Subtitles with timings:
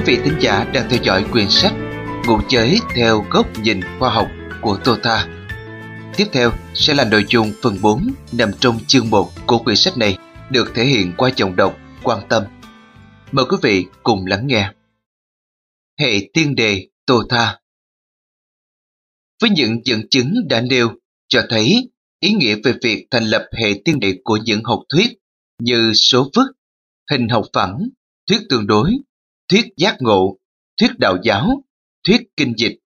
[0.00, 1.72] quý vị thính giả đang theo dõi quyển sách
[2.26, 4.28] Ngụ Chế theo góc nhìn khoa học
[4.60, 5.26] của Tô Tha.
[6.16, 9.98] Tiếp theo sẽ là nội dung phần 4 nằm trong chương 1 của quyển sách
[9.98, 10.18] này
[10.50, 12.42] được thể hiện qua giọng đọc quan tâm.
[13.32, 14.72] Mời quý vị cùng lắng nghe.
[16.00, 17.58] Hệ tiên đề Tô Tha
[19.40, 20.88] Với những dẫn chứng đã nêu
[21.28, 25.10] cho thấy ý nghĩa về việc thành lập hệ tiên đề của những học thuyết
[25.58, 26.46] như số phức,
[27.10, 27.88] hình học phẳng,
[28.26, 28.90] thuyết tương đối,
[29.50, 30.38] thuyết giác ngộ,
[30.80, 31.64] thuyết đạo giáo,
[32.06, 32.78] thuyết kinh dịch.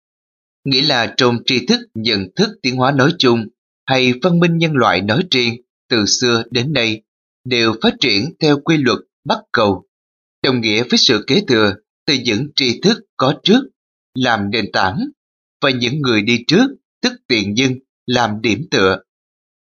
[0.64, 3.46] Nghĩa là trong tri thức nhận thức tiến hóa nói chung
[3.86, 5.55] hay văn minh nhân loại nói riêng
[5.88, 7.02] từ xưa đến nay
[7.45, 9.84] đều phát triển theo quy luật bắt cầu,
[10.42, 11.74] đồng nghĩa với sự kế thừa
[12.06, 13.60] từ những tri thức có trước
[14.14, 14.98] làm nền tảng
[15.62, 16.66] và những người đi trước
[17.02, 17.74] tức tiền nhân
[18.06, 18.98] làm điểm tựa.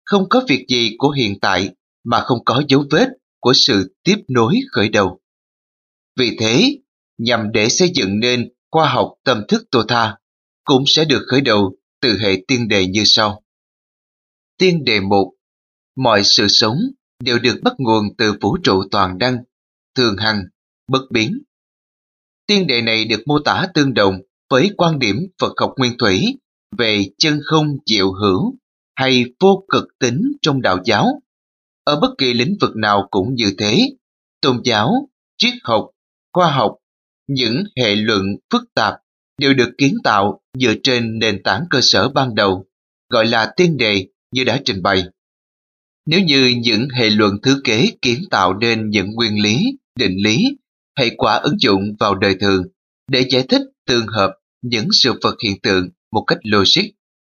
[0.06, 1.70] Không có việc gì của hiện tại
[2.04, 3.08] mà không có dấu vết
[3.40, 5.20] của sự tiếp nối khởi đầu.
[6.20, 6.78] Vì thế,
[7.24, 10.18] nhằm để xây dựng nên khoa học tâm thức tô tha,
[10.64, 13.44] cũng sẽ được khởi đầu từ hệ tiên đề như sau.
[14.58, 15.34] Tiên đề 1
[15.96, 16.78] Mọi sự sống
[17.20, 19.38] đều được bắt nguồn từ vũ trụ toàn đăng,
[19.96, 20.44] thường hằng,
[20.88, 21.40] bất biến.
[22.48, 24.16] Tiên đề này được mô tả tương đồng
[24.50, 26.24] với quan điểm Phật học nguyên thủy
[26.78, 28.56] về chân không diệu hữu
[28.96, 31.22] hay vô cực tính trong đạo giáo.
[31.84, 33.80] Ở bất kỳ lĩnh vực nào cũng như thế,
[34.42, 35.90] tôn giáo, triết học,
[36.34, 36.76] khoa học,
[37.28, 38.22] những hệ luận
[38.54, 38.94] phức tạp
[39.38, 42.66] đều được kiến tạo dựa trên nền tảng cơ sở ban đầu,
[43.10, 45.04] gọi là tiên đề như đã trình bày.
[46.06, 49.64] Nếu như những hệ luận thứ kế kiến tạo nên những nguyên lý,
[50.00, 50.44] định lý,
[51.00, 52.64] hệ quả ứng dụng vào đời thường
[53.12, 56.84] để giải thích tương hợp những sự vật hiện tượng một cách logic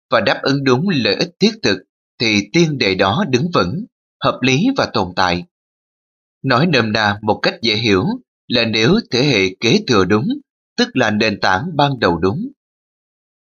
[0.10, 1.78] và đáp ứng đúng lợi ích thiết thực
[2.20, 3.86] thì tiên đề đó đứng vững,
[4.24, 5.44] hợp lý và tồn tại.
[6.44, 8.06] Nói nôm na một cách dễ hiểu
[8.52, 10.28] là nếu thế hệ kế thừa đúng,
[10.78, 12.48] tức là nền tảng ban đầu đúng.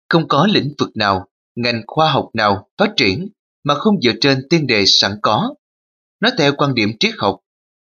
[0.09, 3.29] Không có lĩnh vực nào, ngành khoa học nào phát triển
[3.63, 5.55] mà không dựa trên tiên đề sẵn có.
[6.19, 7.39] Nói theo quan điểm triết học,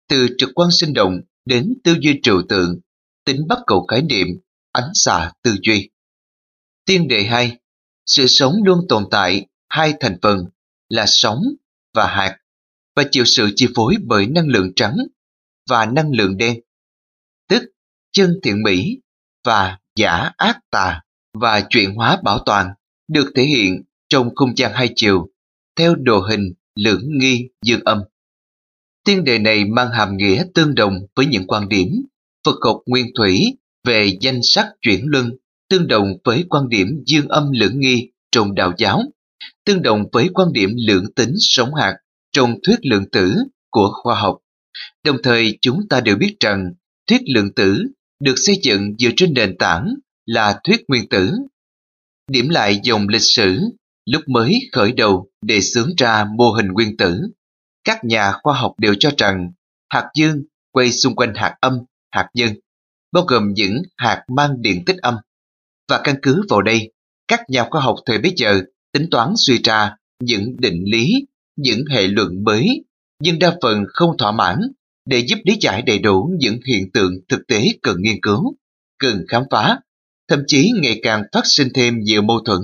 [0.09, 2.79] từ trực quan sinh động đến tư duy trừu tượng,
[3.25, 4.27] tính bắt cầu khái niệm,
[4.71, 5.89] ánh xạ tư duy.
[6.85, 7.57] Tiên đề 2.
[8.05, 10.45] Sự sống luôn tồn tại hai thành phần
[10.89, 11.39] là sóng
[11.93, 12.37] và hạt
[12.95, 14.97] và chịu sự chi phối bởi năng lượng trắng
[15.69, 16.59] và năng lượng đen
[17.49, 17.63] tức
[18.11, 18.99] chân thiện mỹ
[19.43, 21.01] và giả ác tà
[21.33, 22.67] và chuyển hóa bảo toàn
[23.07, 25.29] được thể hiện trong không gian hai chiều
[25.75, 28.01] theo đồ hình lưỡng nghi dương âm.
[29.05, 31.87] Tiên đề này mang hàm nghĩa tương đồng với những quan điểm
[32.45, 35.31] Phật học nguyên thủy về danh sắc chuyển luân,
[35.69, 39.03] tương đồng với quan điểm dương âm lưỡng nghi trong đạo giáo,
[39.65, 41.95] tương đồng với quan điểm lượng tính sống hạt
[42.31, 43.35] trong thuyết lượng tử
[43.69, 44.37] của khoa học.
[45.03, 46.73] Đồng thời chúng ta đều biết rằng
[47.07, 47.83] thuyết lượng tử
[48.19, 49.95] được xây dựng dựa trên nền tảng
[50.25, 51.31] là thuyết nguyên tử.
[52.31, 53.59] Điểm lại dòng lịch sử
[54.05, 57.21] lúc mới khởi đầu đề xướng ra mô hình nguyên tử.
[57.83, 59.51] Các nhà khoa học đều cho rằng
[59.89, 61.79] hạt dương quay xung quanh hạt âm,
[62.11, 62.53] hạt nhân,
[63.11, 65.15] bao gồm những hạt mang điện tích âm.
[65.89, 66.91] Và căn cứ vào đây,
[67.27, 68.61] các nhà khoa học thời bấy giờ
[68.91, 71.13] tính toán suy ra những định lý,
[71.55, 72.83] những hệ luận mới,
[73.19, 74.59] nhưng đa phần không thỏa mãn
[75.05, 78.55] để giúp lý giải đầy đủ những hiện tượng thực tế cần nghiên cứu,
[78.97, 79.79] cần khám phá,
[80.27, 82.61] thậm chí ngày càng phát sinh thêm nhiều mâu thuẫn.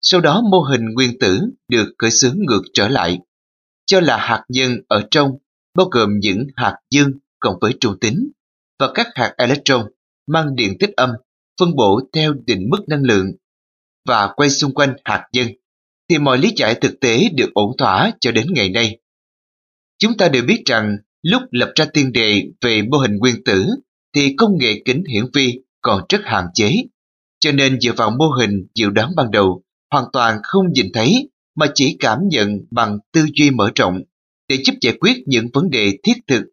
[0.00, 3.18] Sau đó mô hình nguyên tử được khởi xướng ngược trở lại,
[3.86, 5.30] cho là hạt nhân ở trong
[5.74, 8.30] bao gồm những hạt dương cộng với trung tính
[8.78, 9.86] và các hạt electron
[10.26, 11.10] mang điện tích âm
[11.60, 13.32] phân bổ theo định mức năng lượng
[14.04, 15.48] và quay xung quanh hạt nhân
[16.08, 18.98] thì mọi lý giải thực tế được ổn thỏa cho đến ngày nay.
[19.98, 23.66] Chúng ta đều biết rằng Lúc lập ra tiên đề về mô hình nguyên tử
[24.14, 26.74] thì công nghệ kính hiển vi còn rất hạn chế,
[27.40, 31.30] cho nên dựa vào mô hình dự đoán ban đầu hoàn toàn không nhìn thấy
[31.54, 34.02] mà chỉ cảm nhận bằng tư duy mở rộng
[34.48, 36.44] để giúp giải quyết những vấn đề thiết thực.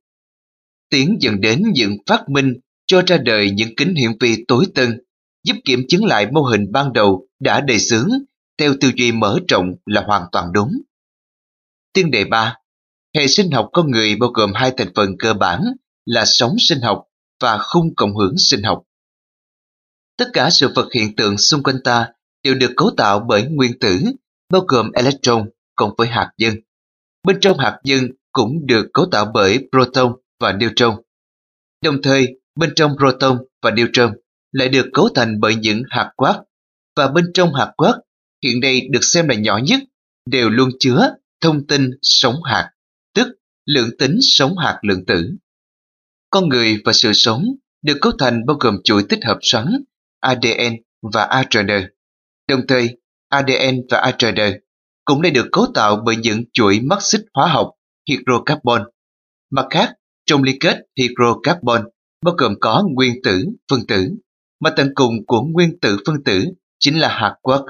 [0.90, 2.54] Tiến dần đến những phát minh
[2.86, 5.02] cho ra đời những kính hiển vi tối tân,
[5.44, 8.10] giúp kiểm chứng lại mô hình ban đầu đã đề xướng
[8.58, 10.72] theo tư duy mở rộng là hoàn toàn đúng.
[11.94, 12.56] Tiên đề 3
[13.16, 15.62] Hệ sinh học con người bao gồm hai thành phần cơ bản
[16.06, 17.06] là sống sinh học
[17.40, 18.84] và khung cộng hưởng sinh học.
[20.18, 22.08] Tất cả sự vật hiện tượng xung quanh ta
[22.44, 24.00] đều được cấu tạo bởi nguyên tử,
[24.50, 26.56] bao gồm electron cộng với hạt nhân.
[27.24, 31.02] Bên trong hạt nhân cũng được cấu tạo bởi proton và neutron.
[31.84, 34.14] Đồng thời, bên trong proton và neutron
[34.52, 36.38] lại được cấu thành bởi những hạt quark
[36.96, 37.96] và bên trong hạt quark
[38.44, 39.80] hiện nay được xem là nhỏ nhất
[40.26, 41.10] đều luôn chứa
[41.42, 42.70] thông tin sống hạt
[43.14, 43.28] tức
[43.66, 45.32] lượng tính sống hạt lượng tử.
[46.30, 47.46] Con người và sự sống
[47.82, 49.68] được cấu thành bao gồm chuỗi tích hợp xoắn
[50.20, 50.76] ADN
[51.14, 51.68] và ARN.
[52.48, 52.98] Đồng thời,
[53.30, 54.60] ADN và ARN
[55.06, 57.72] cũng đã được cấu tạo bởi những chuỗi mắc xích hóa học
[58.10, 58.84] hydrocarbon.
[59.52, 59.94] Mặt khác,
[60.26, 61.86] trong liên kết hydrocarbon
[62.26, 64.12] bao gồm có nguyên tử, phân tử,
[64.60, 66.46] mà tận cùng của nguyên tử phân tử
[66.80, 67.64] chính là hạt quark,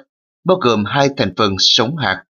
[0.43, 2.23] bao gồm hai thành phần sống hạt.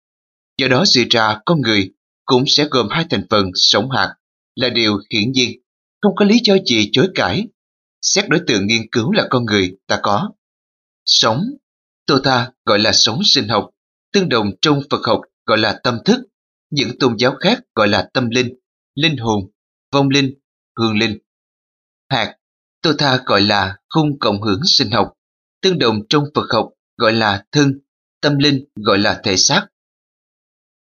[0.57, 1.91] Do đó suy ra con người
[2.29, 4.15] cũng sẽ gồm hai thành phần sống hạt
[4.55, 5.61] là điều hiển nhiên,
[6.01, 7.47] không có lý do gì chối cãi.
[8.01, 10.31] Xét đối tượng nghiên cứu là con người ta có.
[11.05, 11.43] Sống,
[12.05, 13.69] Tô Tha gọi là sống sinh học,
[14.13, 16.19] tương đồng trong Phật học gọi là tâm thức,
[16.69, 18.49] những tôn giáo khác gọi là tâm linh,
[18.95, 19.51] linh hồn,
[19.91, 20.33] vong linh,
[20.79, 21.17] hương linh.
[22.09, 22.35] Hạt,
[22.81, 25.13] Tô Tha gọi là khung cộng hưởng sinh học,
[25.61, 27.79] tương đồng trong Phật học gọi là thân,
[28.21, 29.67] tâm linh gọi là thể xác.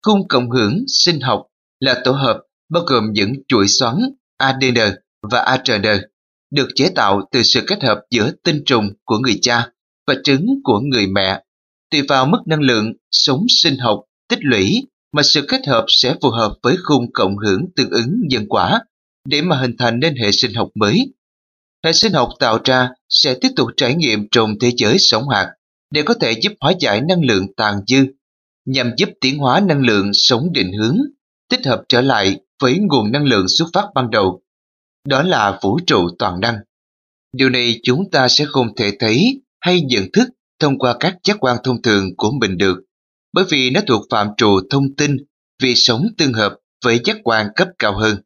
[0.02, 1.46] Khung cộng hưởng sinh học
[1.80, 3.94] là tổ hợp bao gồm những chuỗi xoắn
[4.36, 4.78] ADN
[5.30, 5.82] và ARN
[6.50, 9.68] được chế tạo từ sự kết hợp giữa tinh trùng của người cha
[10.06, 11.42] và trứng của người mẹ.
[11.90, 16.14] Tùy vào mức năng lượng sống sinh học tích lũy mà sự kết hợp sẽ
[16.22, 18.80] phù hợp với khung cộng hưởng tương ứng nhân quả
[19.28, 21.12] để mà hình thành nên hệ sinh học mới.
[21.84, 25.52] Hệ sinh học tạo ra sẽ tiếp tục trải nghiệm trong thế giới sống hạt
[25.90, 28.06] để có thể giúp hóa giải năng lượng tàn dư,
[28.68, 30.96] nhằm giúp tiến hóa năng lượng sống định hướng,
[31.50, 34.42] tích hợp trở lại với nguồn năng lượng xuất phát ban đầu.
[35.08, 36.56] Đó là vũ trụ toàn năng.
[37.32, 40.28] Điều này chúng ta sẽ không thể thấy hay nhận thức
[40.58, 42.78] thông qua các giác quan thông thường của mình được,
[43.32, 45.16] bởi vì nó thuộc phạm trù thông tin
[45.62, 46.54] vì sống tương hợp
[46.84, 48.16] với giác quan cấp cao hơn.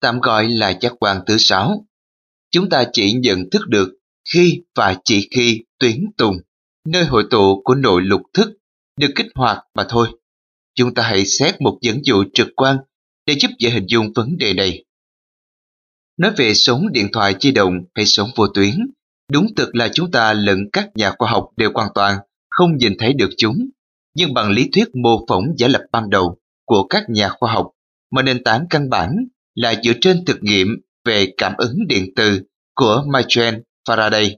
[0.00, 1.86] Tạm gọi là giác quan thứ sáu.
[2.50, 3.88] Chúng ta chỉ nhận thức được
[4.32, 6.36] khi và chỉ khi tuyến tùng,
[6.88, 8.50] nơi hội tụ của nội lục thức,
[8.96, 10.08] được kích hoạt mà thôi.
[10.74, 12.76] Chúng ta hãy xét một dẫn dụ trực quan
[13.26, 14.84] để giúp dễ hình dung vấn đề này.
[16.16, 18.74] Nói về sống điện thoại di động hay sống vô tuyến,
[19.32, 22.18] đúng thực là chúng ta lẫn các nhà khoa học đều hoàn toàn
[22.50, 23.56] không nhìn thấy được chúng.
[24.14, 27.70] Nhưng bằng lý thuyết mô phỏng giả lập ban đầu của các nhà khoa học,
[28.10, 29.16] mà nền tảng căn bản
[29.54, 30.68] là dựa trên thực nghiệm
[31.04, 32.40] về cảm ứng điện từ
[32.74, 33.54] của Michael
[33.88, 34.34] Faraday.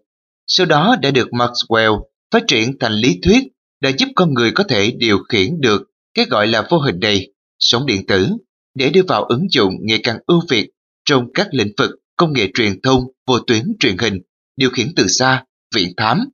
[0.47, 3.45] Sau đó đã được Maxwell phát triển thành lý thuyết
[3.81, 5.83] đã giúp con người có thể điều khiển được
[6.15, 7.29] cái gọi là vô hình này,
[7.59, 8.29] sóng điện tử,
[8.75, 10.71] để đưa vào ứng dụng ngày càng ưu việt
[11.05, 14.21] trong các lĩnh vực công nghệ truyền thông, vô tuyến truyền hình,
[14.57, 15.45] điều khiển từ xa,
[15.75, 16.25] viện thám.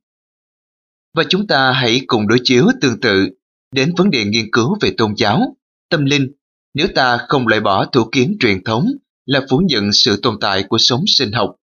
[1.13, 3.29] Và chúng ta hãy cùng đối chiếu tương tự
[3.71, 5.55] đến vấn đề nghiên cứu về tôn giáo,
[5.89, 6.31] tâm linh.
[6.73, 8.85] Nếu ta không loại bỏ thủ kiến truyền thống
[9.25, 11.55] là phủ nhận sự tồn tại của sống sinh học,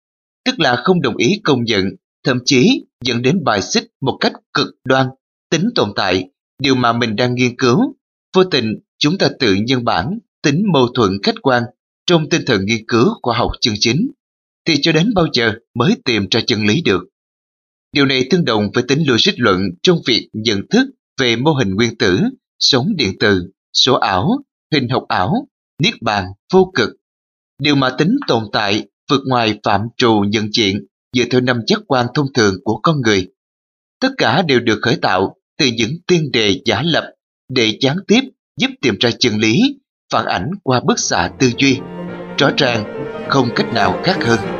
[0.45, 1.85] tức là không đồng ý công nhận,
[2.25, 5.07] thậm chí dẫn đến bài xích một cách cực đoan,
[5.51, 6.29] tính tồn tại,
[6.59, 7.95] điều mà mình đang nghiên cứu.
[8.35, 11.63] Vô tình, chúng ta tự nhân bản tính mâu thuẫn khách quan
[12.07, 14.11] trong tinh thần nghiên cứu khoa học chân chính,
[14.65, 17.05] thì cho đến bao giờ mới tìm ra chân lý được.
[17.93, 20.87] Điều này tương đồng với tính logic luận trong việc nhận thức
[21.21, 22.21] về mô hình nguyên tử,
[22.59, 24.39] sống điện từ, số ảo,
[24.73, 25.49] hình học ảo,
[25.83, 26.91] niết bàn, vô cực.
[27.59, 30.87] Điều mà tính tồn tại vượt ngoài phạm trù nhận diện
[31.17, 33.29] dựa theo năm giác quan thông thường của con người.
[34.01, 37.13] Tất cả đều được khởi tạo từ những tiên đề giả lập
[37.49, 38.21] để gián tiếp
[38.57, 39.61] giúp tìm ra chân lý,
[40.13, 41.79] phản ảnh qua bức xạ tư duy.
[42.39, 42.85] Rõ ràng,
[43.29, 44.58] không cách nào khác hơn.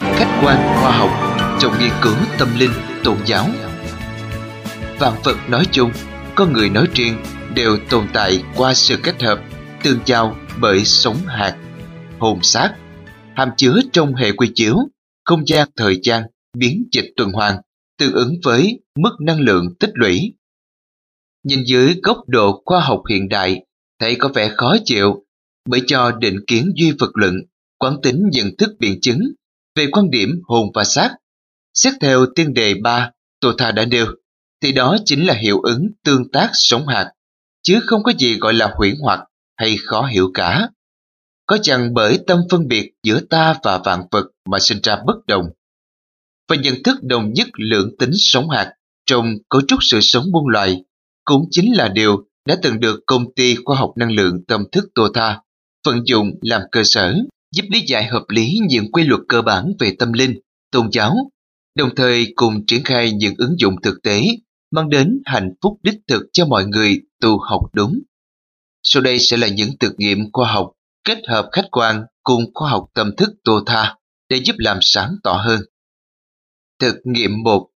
[0.00, 1.10] Khách quan khoa học
[1.60, 2.72] trong nghiên cứu tâm linh,
[3.04, 3.46] tôn giáo.
[4.98, 5.90] Vạn vật nói chung,
[6.34, 7.16] con người nói riêng
[7.54, 9.40] đều tồn tại qua sự kết hợp,
[9.82, 11.56] tương giao bởi sống hạt,
[12.18, 12.74] hồn xác,
[13.34, 14.76] hàm chứa trong hệ quy chiếu,
[15.24, 16.22] không gian thời gian,
[16.58, 17.56] biến dịch tuần hoàn,
[17.98, 20.34] tương ứng với mức năng lượng tích lũy.
[21.44, 23.64] Nhìn dưới góc độ khoa học hiện đại,
[23.98, 25.24] thấy có vẻ khó chịu
[25.68, 27.34] bởi cho định kiến duy vật luận,
[27.78, 29.20] quán tính nhận thức biện chứng
[29.74, 31.14] về quan điểm hồn và xác
[31.74, 34.06] Xét theo tiên đề 3, Tô Tha đã nêu,
[34.60, 37.12] thì đó chính là hiệu ứng tương tác sống hạt,
[37.62, 39.20] chứ không có gì gọi là huyễn hoặc
[39.56, 40.68] hay khó hiểu cả.
[41.46, 45.26] Có chăng bởi tâm phân biệt giữa ta và vạn vật mà sinh ra bất
[45.26, 45.44] đồng.
[46.48, 48.72] Và nhận thức đồng nhất lượng tính sống hạt
[49.06, 50.84] trong cấu trúc sự sống muôn loài
[51.24, 54.84] cũng chính là điều đã từng được công ty khoa học năng lượng tâm thức
[54.94, 55.40] Tô Tha
[55.86, 57.14] vận dụng làm cơ sở
[57.52, 60.40] giúp lý giải hợp lý những quy luật cơ bản về tâm linh,
[60.72, 61.14] tôn giáo
[61.74, 64.22] đồng thời cùng triển khai những ứng dụng thực tế
[64.70, 67.98] mang đến hạnh phúc đích thực cho mọi người tu học đúng.
[68.82, 70.72] Sau đây sẽ là những thực nghiệm khoa học
[71.04, 73.96] kết hợp khách quan cùng khoa học tâm thức tô tha
[74.28, 75.60] để giúp làm sáng tỏ hơn.
[76.80, 77.68] Thực nghiệm 1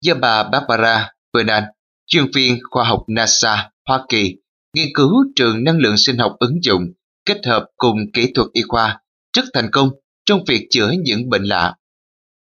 [0.00, 1.62] Do bà Barbara Vernon,
[2.06, 4.36] chuyên viên khoa học NASA, Hoa Kỳ,
[4.76, 6.82] nghiên cứu trường năng lượng sinh học ứng dụng
[7.26, 9.00] kết hợp cùng kỹ thuật y khoa
[9.36, 9.90] rất thành công
[10.26, 11.74] trong việc chữa những bệnh lạ.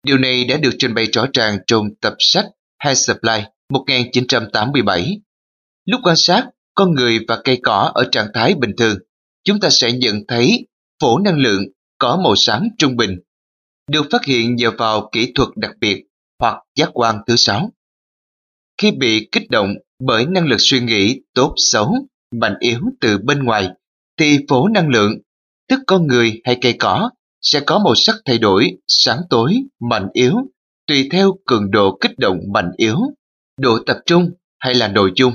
[0.06, 2.46] Điều này đã được trình bày rõ ràng trong tập sách
[2.84, 3.40] High Supply
[3.72, 5.20] 1987.
[5.86, 8.98] Lúc quan sát con người và cây cỏ ở trạng thái bình thường,
[9.44, 10.66] chúng ta sẽ nhận thấy
[11.02, 11.62] phổ năng lượng
[11.98, 13.18] có màu sáng trung bình,
[13.90, 16.04] được phát hiện nhờ vào kỹ thuật đặc biệt
[16.40, 17.70] hoặc giác quan thứ sáu.
[18.78, 21.94] Khi bị kích động bởi năng lực suy nghĩ tốt xấu,
[22.40, 23.68] mạnh yếu từ bên ngoài,
[24.16, 25.12] thì phổ năng lượng,
[25.68, 27.10] tức con người hay cây cỏ,
[27.42, 29.54] sẽ có màu sắc thay đổi, sáng tối,
[29.90, 30.34] mạnh yếu,
[30.86, 32.98] tùy theo cường độ kích động mạnh yếu,
[33.60, 35.32] độ tập trung hay là nội dung.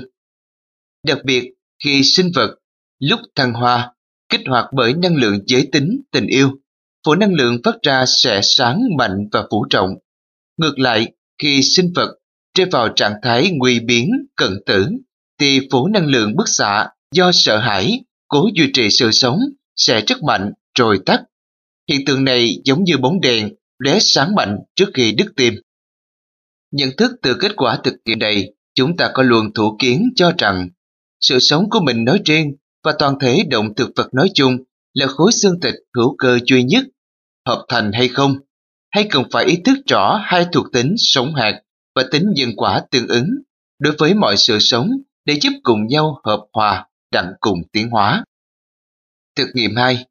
[1.06, 1.52] Đặc biệt,
[1.84, 2.56] khi sinh vật
[2.98, 3.94] lúc thăng hoa
[4.28, 6.50] kích hoạt bởi năng lượng giới tính tình yêu,
[7.06, 9.90] phổ năng lượng phát ra sẽ sáng mạnh và phủ trọng.
[10.56, 12.14] Ngược lại, khi sinh vật
[12.58, 14.86] rơi vào trạng thái nguy biến, cận tử,
[15.40, 19.38] thì phổ năng lượng bức xạ do sợ hãi, cố duy trì sự sống
[19.76, 21.22] sẽ rất mạnh rồi tắt.
[21.88, 25.54] Hiện tượng này giống như bóng đèn lóe sáng mạnh trước khi đứt tim.
[26.72, 30.32] Nhận thức từ kết quả thực nghiệm này, chúng ta có luồng thủ kiến cho
[30.38, 30.68] rằng
[31.20, 34.56] sự sống của mình nói riêng và toàn thể động thực vật nói chung
[34.94, 36.84] là khối xương thịt hữu cơ duy nhất,
[37.46, 38.36] hợp thành hay không,
[38.90, 41.60] hay cần phải ý thức rõ hai thuộc tính sống hạt
[41.94, 43.28] và tính nhân quả tương ứng,
[43.78, 44.90] đối với mọi sự sống
[45.24, 48.24] để giúp cùng nhau hợp hòa, đặng cùng tiến hóa.
[49.36, 50.06] Thực nghiệm 2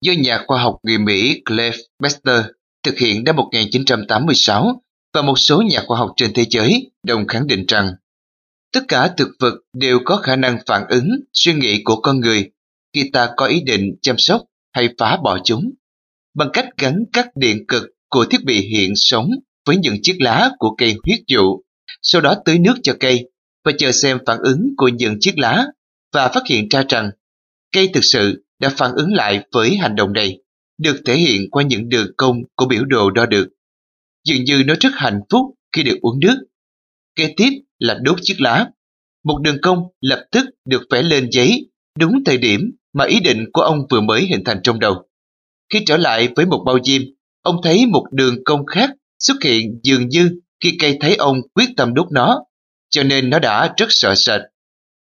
[0.00, 2.44] Do nhà khoa học người Mỹ Clive Bester
[2.82, 4.82] thực hiện năm 1986
[5.14, 7.92] và một số nhà khoa học trên thế giới đồng khẳng định rằng,
[8.72, 12.50] tất cả thực vật đều có khả năng phản ứng suy nghĩ của con người
[12.92, 14.42] khi ta có ý định chăm sóc
[14.72, 15.70] hay phá bỏ chúng
[16.34, 19.30] bằng cách gắn các điện cực của thiết bị hiện sống
[19.66, 21.60] với những chiếc lá của cây huyết dụ,
[22.02, 23.30] sau đó tưới nước cho cây
[23.64, 25.64] và chờ xem phản ứng của những chiếc lá
[26.12, 27.10] và phát hiện ra rằng
[27.72, 30.38] cây thực sự đã phản ứng lại với hành động này,
[30.78, 33.48] được thể hiện qua những đường cong của biểu đồ đo được.
[34.24, 35.42] Dường như nó rất hạnh phúc
[35.76, 36.36] khi được uống nước.
[37.14, 38.70] Kế tiếp là đốt chiếc lá.
[39.24, 42.60] Một đường cong lập tức được vẽ lên giấy đúng thời điểm
[42.92, 45.08] mà ý định của ông vừa mới hình thành trong đầu.
[45.72, 47.02] Khi trở lại với một bao diêm,
[47.42, 50.30] ông thấy một đường cong khác xuất hiện dường như
[50.60, 52.44] khi cây thấy ông quyết tâm đốt nó,
[52.90, 54.40] cho nên nó đã rất sợ sệt.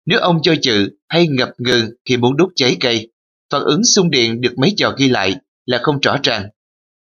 [0.07, 3.13] Nếu ông do dự hay ngập ngừng khi muốn đốt cháy cây,
[3.51, 5.37] phản ứng xung điện được mấy trò ghi lại
[5.67, 6.49] là không rõ ràng.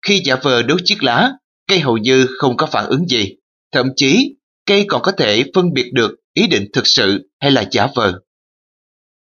[0.08, 1.32] Khi giả vờ đốt chiếc lá,
[1.68, 3.36] cây hầu như không có phản ứng gì.
[3.72, 7.66] Thậm chí, cây còn có thể phân biệt được ý định thực sự hay là
[7.72, 8.20] giả vờ.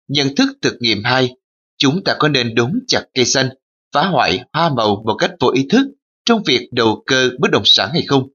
[0.08, 1.30] Nhận thức thực nghiệm 2,
[1.78, 3.48] chúng ta có nên đốn chặt cây xanh,
[3.92, 5.86] phá hoại hoa màu một cách vô ý thức
[6.28, 8.28] trong việc đầu cơ bất động sản hay không?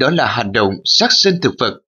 [0.00, 1.80] Đó là hành động sát sinh thực vật,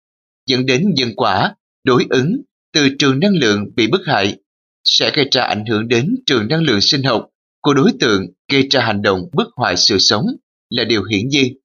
[0.45, 2.41] dẫn đến nhân quả, đối ứng
[2.73, 4.37] từ trường năng lượng bị bức hại
[4.83, 7.29] sẽ gây ra ảnh hưởng đến trường năng lượng sinh học
[7.61, 10.25] của đối tượng gây ra hành động bức hoại sự sống
[10.69, 11.57] là điều hiển nhiên.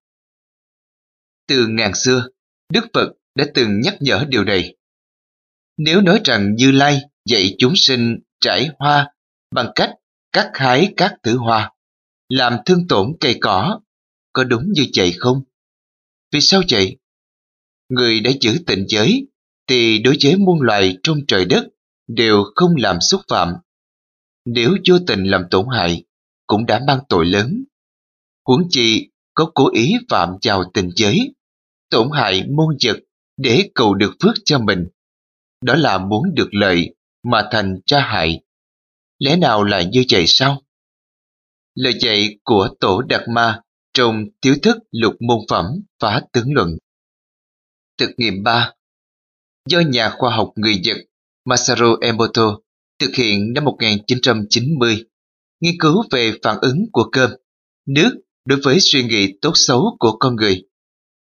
[1.48, 2.28] Từ ngàn xưa,
[2.72, 4.76] Đức Phật đã từng nhắc nhở điều này.
[5.76, 9.14] Nếu nói rằng Như Lai dạy chúng sinh trải hoa
[9.54, 9.90] bằng cách
[10.32, 11.72] cắt hái các thứ hoa,
[12.32, 13.80] làm thương tổn cây cỏ,
[14.32, 15.42] có đúng như vậy không?
[16.32, 16.96] Vì sao vậy?
[17.88, 19.26] Người đã giữ tịnh giới
[19.66, 21.68] thì đối với muôn loài trong trời đất
[22.06, 23.48] đều không làm xúc phạm.
[24.44, 26.04] Nếu vô tình làm tổn hại,
[26.46, 27.64] cũng đã mang tội lớn.
[28.46, 31.34] Huống chi có cố ý phạm vào tình giới,
[31.90, 32.96] tổn hại môn vật
[33.36, 34.86] để cầu được phước cho mình.
[35.64, 38.40] Đó là muốn được lợi mà thành tra hại.
[39.18, 40.62] Lẽ nào lại như vậy sao?
[41.74, 43.60] Lời dạy của Tổ Đạt Ma
[43.94, 45.66] trong thiếu thức lục môn phẩm
[46.00, 46.76] phá tướng luận.
[47.98, 48.72] Thực nghiệm 3
[49.68, 50.96] Do nhà khoa học người Nhật
[51.44, 52.58] Masaru Emoto
[52.98, 55.04] thực hiện năm 1990,
[55.60, 57.30] nghiên cứu về phản ứng của cơm,
[57.86, 58.10] nước
[58.44, 60.62] đối với suy nghĩ tốt xấu của con người.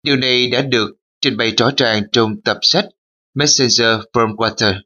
[0.03, 2.85] Điều này đã được trình bày rõ ràng trong tập sách
[3.35, 4.81] Messenger from Water.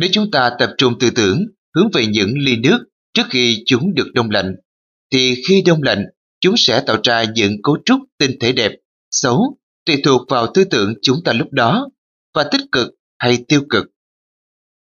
[0.00, 2.78] Nếu chúng ta tập trung tư tưởng hướng về những ly nước
[3.18, 4.54] trước khi chúng được đông lạnh,
[5.12, 6.04] thì khi đông lạnh,
[6.40, 8.72] chúng sẽ tạo ra những cấu trúc tinh thể đẹp,
[9.10, 11.88] xấu, tùy thuộc vào tư tưởng chúng ta lúc đó,
[12.34, 13.86] và tích cực hay tiêu cực.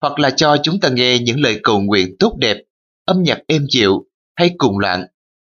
[0.02, 2.58] Hoặc là cho chúng ta nghe những lời cầu nguyện tốt đẹp,
[3.06, 5.06] âm nhạc êm dịu hay cùng loạn,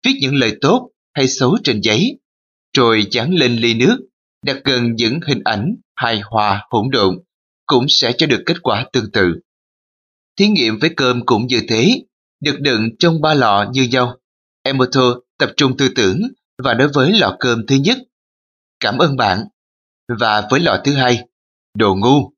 [0.06, 2.20] viết những lời tốt hay xấu trên giấy.
[2.78, 3.98] rồi dán lên ly nước,
[4.46, 7.20] đặt gần những hình ảnh hài hòa hỗn độn,
[7.66, 9.34] cũng sẽ cho được kết quả tương tự.
[10.38, 12.04] Thí nghiệm với cơm cũng như thế,
[12.40, 14.18] được đựng trong ba lọ như nhau.
[14.64, 16.22] Emoto tập trung tư tưởng
[16.64, 17.98] và đối với lọ cơm thứ nhất,
[18.80, 19.48] cảm ơn bạn,
[20.20, 21.28] và với lọ thứ hai,
[21.74, 22.32] đồ ngu,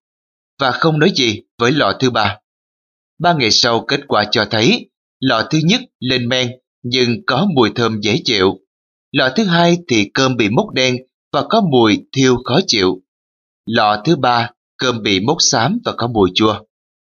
[0.60, 2.38] và không nói gì với lọ thứ ba.
[3.20, 4.90] Ba ngày sau kết quả cho thấy
[5.20, 6.52] lọ thứ nhất lên men
[6.84, 8.60] nhưng có mùi thơm dễ chịu.
[9.12, 10.96] Lọ thứ hai thì cơm bị mốc đen
[11.34, 13.02] và có mùi thiêu khó chịu.
[13.66, 16.64] Lọ thứ ba cơm bị mốc xám và có mùi chua.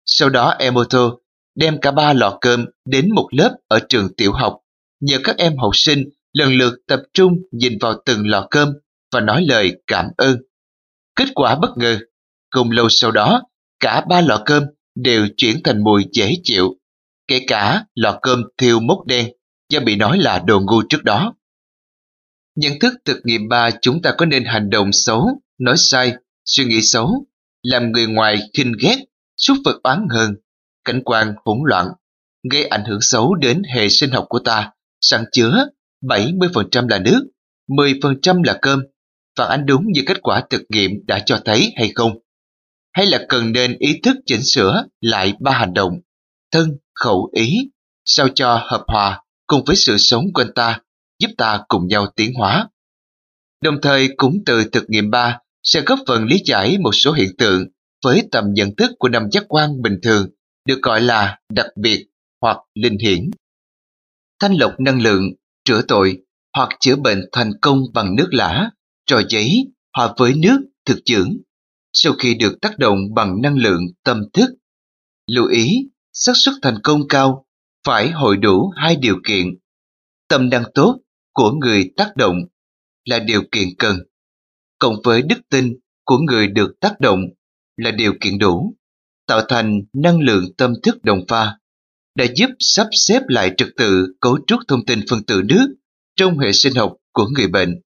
[0.05, 1.11] Sau đó Emoto
[1.54, 4.59] đem cả ba lọ cơm đến một lớp ở trường tiểu học,
[5.00, 8.73] nhờ các em học sinh lần lượt tập trung nhìn vào từng lọ cơm
[9.12, 10.37] và nói lời cảm ơn.
[11.16, 11.99] Kết quả bất ngờ,
[12.50, 13.42] không lâu sau đó,
[13.80, 14.62] cả ba lọ cơm
[14.95, 16.75] đều chuyển thành mùi dễ chịu,
[17.26, 19.28] kể cả lọ cơm thiêu mốc đen
[19.69, 21.35] do bị nói là đồ ngu trước đó.
[22.57, 25.28] Nhận thức thực nghiệm ba chúng ta có nên hành động xấu,
[25.59, 26.12] nói sai,
[26.45, 27.26] suy nghĩ xấu,
[27.62, 28.97] làm người ngoài khinh ghét,
[29.37, 30.35] xúc vật oán hơn,
[30.85, 31.87] cảnh quan hỗn loạn,
[32.51, 34.71] gây ảnh hưởng xấu đến hệ sinh học của ta,
[35.01, 35.67] sẵn chứa
[36.03, 37.27] 70% là nước,
[37.69, 38.83] 10% là cơm,
[39.37, 42.19] phản ánh đúng như kết quả thực nghiệm đã cho thấy hay không?
[42.93, 46.01] Hay là cần nên ý thức chỉnh sửa lại ba hành động,
[46.53, 47.57] thân, khẩu, ý,
[48.05, 50.81] sao cho hợp hòa cùng với sự sống quanh ta,
[51.19, 52.69] giúp ta cùng nhau tiến hóa.
[53.63, 57.31] Đồng thời cũng từ thực nghiệm ba sẽ góp phần lý giải một số hiện
[57.39, 57.65] tượng
[58.05, 60.29] với tầm nhận thức của năm giác quan bình thường
[60.64, 62.07] được gọi là đặc biệt
[62.40, 63.31] hoặc linh hiển.
[64.40, 65.33] Thanh lọc năng lượng,
[65.64, 66.23] chữa tội
[66.57, 68.71] hoặc chữa bệnh thành công bằng nước lã,
[69.07, 71.37] trò giấy hòa với nước thực dưỡng
[71.93, 74.50] sau khi được tác động bằng năng lượng tâm thức.
[75.26, 77.47] Lưu ý, xác suất thành công cao
[77.87, 79.47] phải hội đủ hai điều kiện.
[80.28, 81.00] Tâm năng tốt
[81.32, 82.37] của người tác động
[83.04, 83.99] là điều kiện cần,
[84.78, 87.21] cộng với đức tin của người được tác động
[87.76, 88.76] là điều kiện đủ,
[89.26, 91.59] tạo thành năng lượng tâm thức đồng pha,
[92.15, 95.67] đã giúp sắp xếp lại trật tự cấu trúc thông tin phân tử nước
[96.17, 97.80] trong hệ sinh học của người bệnh.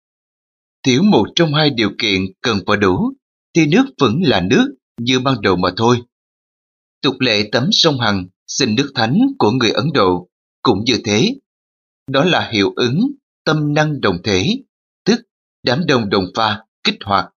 [0.82, 3.12] Thiếu một trong hai điều kiện cần và đủ,
[3.54, 6.02] thì nước vẫn là nước như ban đầu mà thôi.
[7.02, 10.28] Tục lệ tắm sông Hằng xin nước thánh của người Ấn Độ
[10.62, 11.34] cũng như thế.
[12.06, 13.00] Đó là hiệu ứng
[13.44, 14.46] tâm năng đồng thể,
[15.04, 15.20] tức
[15.62, 17.30] đám đông đồng pha, kích hoạt.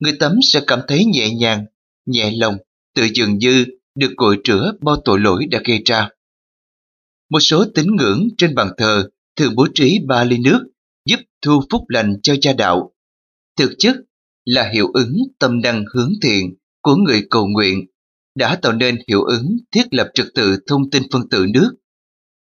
[0.00, 1.64] Người tắm sẽ cảm thấy nhẹ nhàng,
[2.06, 2.56] nhẹ lòng,
[2.94, 6.08] tự dường như được cội rửa bao tội lỗi đã gây ra.
[7.30, 10.60] Một số tín ngưỡng trên bàn thờ thường bố trí ba ly nước
[11.04, 12.92] giúp thu phúc lành cho cha đạo.
[13.58, 13.96] Thực chất
[14.44, 17.86] là hiệu ứng tâm năng hướng thiện của người cầu nguyện
[18.34, 21.74] đã tạo nên hiệu ứng thiết lập trật tự thông tin phân tử nước.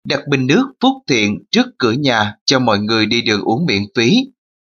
[0.07, 3.81] Đặt bình nước phúc thiện trước cửa nhà cho mọi người đi đường uống miễn
[3.95, 4.11] phí.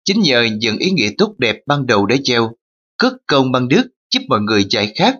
[0.04, 2.52] Chính nhờ những ý nghĩa tốt đẹp ban đầu đã gieo,
[2.98, 5.16] cất công băng nước giúp mọi người giải khát,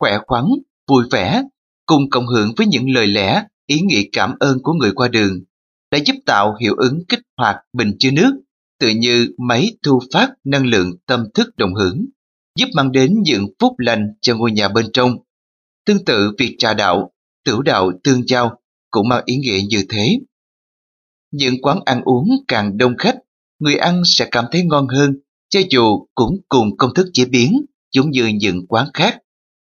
[0.00, 0.44] khỏe khoắn,
[0.88, 1.42] vui vẻ,
[1.86, 5.40] cùng cộng hưởng với những lời lẽ, ý nghĩa cảm ơn của người qua đường,
[5.90, 8.32] đã giúp tạo hiệu ứng kích hoạt bình chứa nước,
[8.80, 12.06] tự như máy thu phát năng lượng tâm thức đồng hưởng
[12.58, 15.16] giúp mang đến những phúc lành cho ngôi nhà bên trong.
[15.86, 17.12] Tương tự việc trà đạo,
[17.44, 18.60] tiểu đạo tương giao
[18.90, 20.18] cũng mang ý nghĩa như thế.
[21.32, 23.16] Những quán ăn uống càng đông khách,
[23.58, 25.14] người ăn sẽ cảm thấy ngon hơn,
[25.48, 27.52] cho dù cũng cùng công thức chế biến
[27.92, 29.18] giống như những quán khác,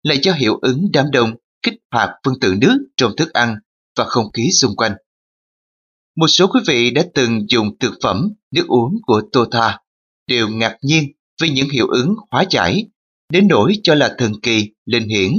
[0.04, 1.30] lại cho hiệu ứng đám đông
[1.62, 3.56] kích hoạt phân tử nước trong thức ăn
[3.96, 4.92] và không khí xung quanh.
[6.16, 9.78] Một số quý vị đã từng dùng thực phẩm, nước uống của Tota
[10.26, 11.04] đều ngạc nhiên
[11.42, 12.88] vì những hiệu ứng hóa giải,
[13.32, 15.32] đến nỗi cho là thần kỳ, linh hiển.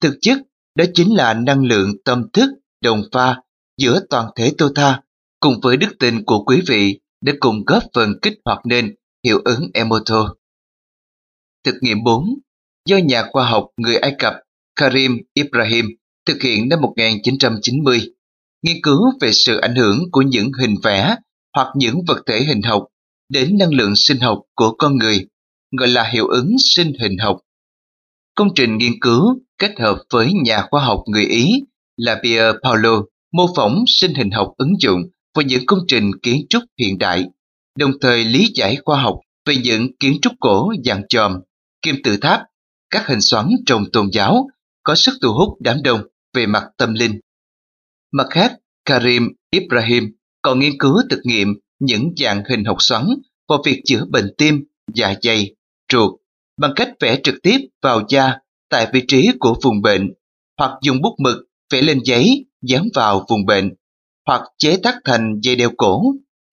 [0.00, 0.38] Thực chất,
[0.74, 3.36] đó chính là năng lượng tâm thức đồng pha
[3.78, 5.00] giữa toàn thể Tota
[5.40, 9.40] cùng với đức tin của quý vị để cùng góp phần kích hoạt nên hiệu
[9.44, 10.34] ứng Emoto.
[11.64, 12.24] Thực nghiệm 4
[12.88, 14.34] do nhà khoa học người Ai Cập
[14.76, 15.86] Karim Ibrahim
[16.26, 18.00] thực hiện năm 1990,
[18.62, 21.16] nghiên cứu về sự ảnh hưởng của những hình vẽ
[21.56, 22.86] hoặc những vật thể hình học
[23.28, 25.26] đến năng lượng sinh học của con người,
[25.78, 27.38] gọi là hiệu ứng sinh hình học.
[28.34, 29.22] Công trình nghiên cứu
[29.58, 31.48] kết hợp với nhà khoa học người Ý
[31.96, 35.02] là Pier Paolo mô phỏng sinh hình học ứng dụng
[35.34, 37.24] vào những công trình kiến trúc hiện đại,
[37.78, 41.40] đồng thời lý giải khoa học về những kiến trúc cổ dạng chòm,
[41.82, 42.40] kim tự tháp,
[42.92, 44.48] các hình xoắn trong tôn giáo
[44.82, 46.02] có sức thu hút đám đông
[46.34, 47.20] về mặt tâm linh.
[48.12, 48.52] Mặt khác,
[48.84, 50.04] Karim Ibrahim
[50.42, 53.06] còn nghiên cứu thực nghiệm những dạng hình học xoắn
[53.48, 55.54] vào việc chữa bệnh tim, dạ dày,
[55.92, 56.20] ruột
[56.60, 60.12] bằng cách vẽ trực tiếp vào da tại vị trí của vùng bệnh
[60.58, 61.36] hoặc dùng bút mực
[61.72, 63.70] vẽ lên giấy dán vào vùng bệnh
[64.26, 66.02] hoặc chế tác thành dây đeo cổ,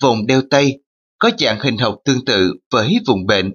[0.04, 0.80] vòng đeo tay
[1.20, 3.52] có dạng hình học tương tự với vùng bệnh.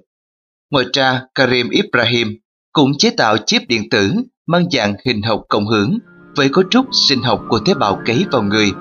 [0.71, 2.37] Ngoài ra, Karim Ibrahim
[2.75, 4.11] cũng chế tạo chip điện tử
[4.47, 5.97] mang dạng hình học cộng hưởng
[6.35, 8.71] với cấu trúc sinh học của tế bào cấy vào người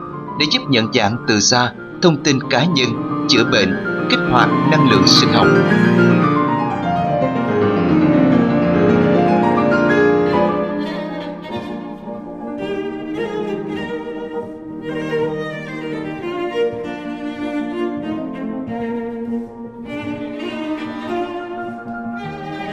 [0.40, 2.88] để giúp nhận dạng từ xa thông tin cá nhân,
[3.28, 3.74] chữa bệnh,
[4.10, 5.46] kích hoạt năng lượng sinh học.